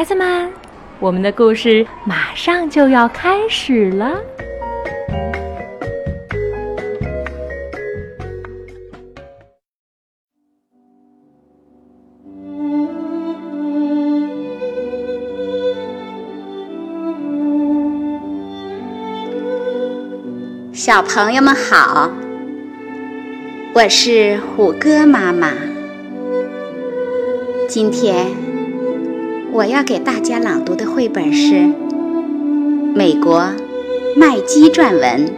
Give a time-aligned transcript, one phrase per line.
[0.00, 0.50] 孩子们，
[0.98, 4.18] 我们的故事马上就要开始了。
[20.72, 22.10] 小朋友们好，
[23.74, 25.52] 我是虎哥妈妈。
[27.68, 28.28] 今天
[29.52, 31.68] 我要给大家朗读的绘本是
[32.94, 33.52] 美国
[34.16, 35.32] 麦基撰文，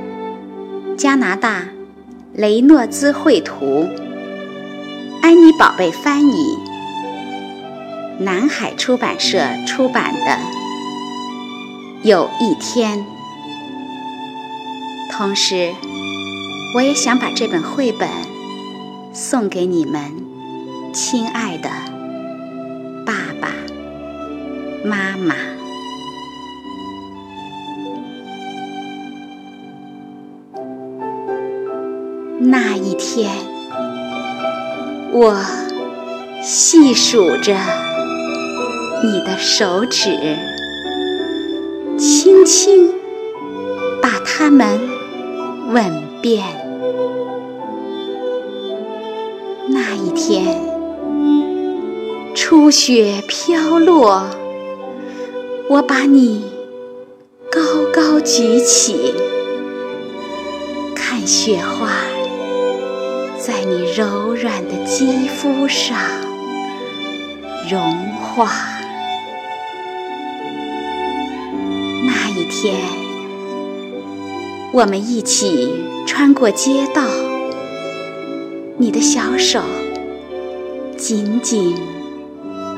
[0.99, 1.65] 加拿大
[2.35, 3.89] 雷诺兹绘图，
[5.23, 6.59] 安妮宝贝翻译，
[8.19, 10.31] 南海出版社出版的
[12.03, 12.99] 《有一天》。
[15.11, 15.73] 同时，
[16.77, 18.09] 我也想把这本绘本
[19.15, 20.13] 送给你们，
[20.93, 21.71] 亲爱的
[23.07, 23.49] 爸爸
[24.85, 25.35] 妈妈。
[32.41, 33.31] 那一天，
[35.13, 35.37] 我
[36.43, 37.57] 细数着
[39.03, 40.37] 你的手指，
[41.99, 42.93] 轻轻
[44.01, 44.93] 把它们。
[45.73, 46.45] 吻遍
[49.69, 50.61] 那一天，
[52.35, 54.27] 初雪飘落，
[55.69, 56.45] 我把你
[57.51, 57.61] 高
[57.95, 59.15] 高举起，
[60.95, 61.89] 看雪花
[63.39, 65.97] 在你柔软的肌肤上
[67.71, 67.81] 融
[68.21, 68.51] 化。
[72.05, 72.75] 那一天。
[74.75, 77.03] 我们一起穿过街道，
[78.79, 79.61] 你的小手
[80.97, 81.77] 紧紧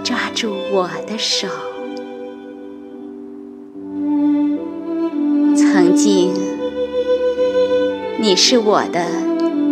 [0.02, 1.46] 抓住我的手。
[5.94, 6.34] 曾经，
[8.20, 9.06] 你是我的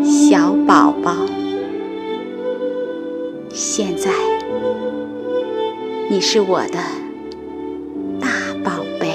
[0.04, 1.16] 小宝宝，
[3.52, 4.12] 现在，
[6.08, 6.78] 你是我的
[8.20, 8.28] 大
[8.62, 9.08] 宝贝。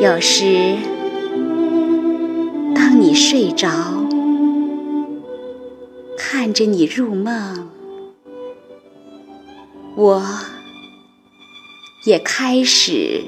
[0.00, 0.76] 有时，
[2.76, 3.68] 当你睡着，
[6.16, 7.68] 看着你入梦，
[9.96, 10.22] 我
[12.04, 13.24] 也开始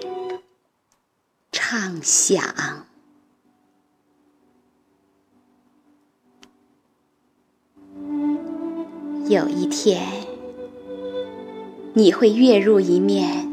[1.73, 2.43] 畅想。
[9.29, 10.03] 有一天，
[11.95, 13.49] 你会跃入一面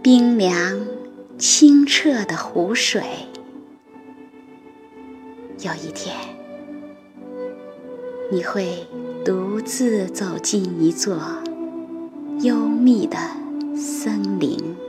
[0.00, 0.86] 冰凉。
[1.36, 3.02] 清澈的湖水，
[5.62, 6.14] 有一天，
[8.30, 8.86] 你会
[9.24, 11.18] 独自走进一座
[12.40, 13.18] 幽密的
[13.76, 14.85] 森林。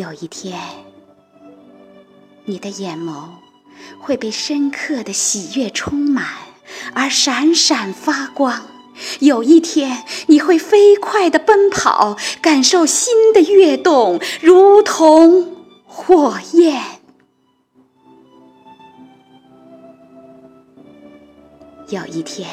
[0.00, 0.58] 有一天，
[2.46, 3.32] 你的眼眸
[4.00, 6.26] 会被深刻的喜悦充满，
[6.94, 8.62] 而闪闪发光。
[9.18, 16.82] 有一天，你会飞快地奔跑，感受心的跃动，如同火焰。
[21.90, 22.48] 有一天，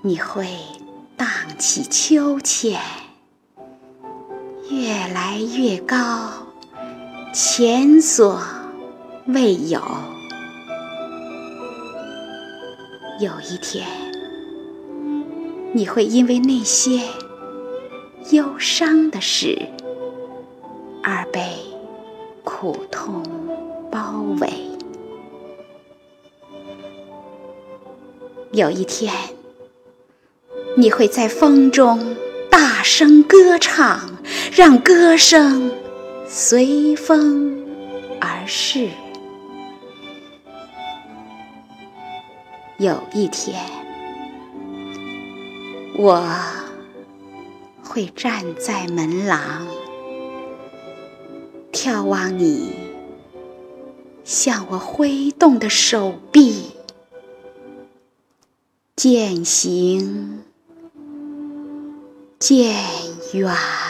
[0.00, 0.48] 你会
[1.18, 1.28] 荡
[1.58, 2.80] 起秋千，
[4.70, 6.30] 越来越高，
[7.32, 8.40] 前所
[9.26, 9.80] 未有。
[13.20, 13.86] 有一天。
[15.76, 17.00] 你会因为那些
[18.30, 19.60] 忧伤的事
[21.02, 21.42] 而被
[22.44, 23.24] 苦痛
[23.90, 24.52] 包围。
[28.52, 29.12] 有一天，
[30.76, 32.14] 你会在风中
[32.48, 34.13] 大声歌唱，
[34.52, 35.70] 让歌声
[36.26, 37.66] 随风
[38.20, 38.88] 而逝。
[42.78, 43.60] 有一天。
[45.96, 46.28] 我
[47.84, 49.68] 会站在门廊，
[51.72, 52.74] 眺望你
[54.24, 56.72] 向我挥动的手臂，
[58.96, 60.42] 渐行
[62.40, 62.74] 渐
[63.34, 63.83] 远。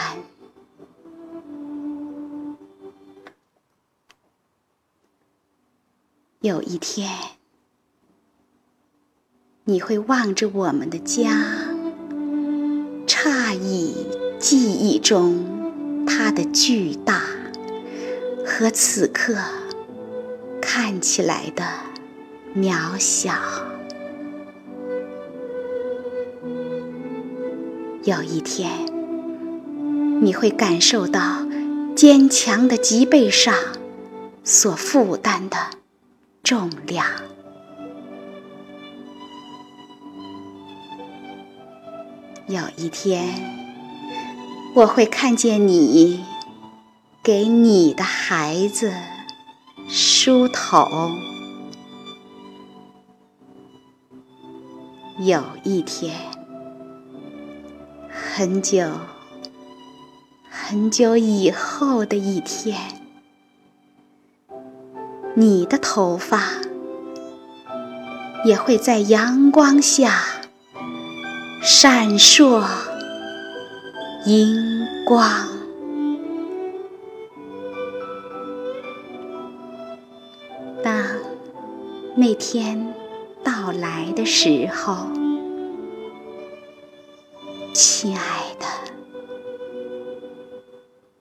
[6.45, 7.09] 有一天
[9.63, 11.31] 你会望着我们的家
[13.07, 14.05] 诧异
[14.37, 17.23] 记忆中它的巨大
[18.45, 19.37] 和此刻
[20.61, 21.65] 看起来的
[22.55, 23.33] 渺小。
[28.03, 28.69] 有一天
[30.21, 31.47] 你会感受到
[31.95, 33.51] 坚强的脊背上
[34.43, 35.57] 所负担的
[36.45, 37.07] 重量。
[42.45, 43.27] 有一天，
[44.75, 46.23] 我会看见你
[47.23, 48.93] 给你的孩子
[49.89, 50.87] 梳头。
[55.17, 56.15] 有一天，
[58.07, 58.87] 很久
[60.47, 62.94] 很久以后的一天，
[65.35, 66.41] 你的头发
[68.43, 70.23] 也会在阳光下
[71.61, 72.63] 闪烁
[74.25, 75.47] 荧光。
[80.83, 81.05] 当
[82.15, 82.93] 那天。
[83.45, 85.07] 到来的时候，
[87.75, 88.65] 亲爱的，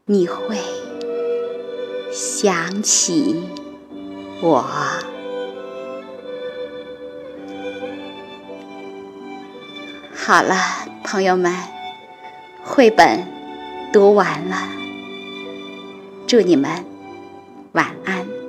[0.06, 0.56] 你会
[2.10, 3.42] 想起
[4.40, 4.64] 我。
[10.14, 10.56] 好了，
[11.02, 11.54] 朋友们，
[12.64, 13.26] 绘本
[13.92, 14.56] 读完了，
[16.26, 16.84] 祝你们
[17.72, 18.43] 晚安。